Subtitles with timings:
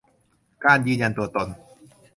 [0.65, 1.47] การยืนยันตัวตน